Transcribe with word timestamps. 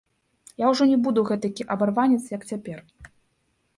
Я 0.63 0.69
ўжо 0.71 0.87
не 0.93 0.95
буду 1.07 1.25
гэтакі 1.31 1.67
абарванец, 1.75 2.21
як 2.37 2.49
цяпер. 2.53 2.79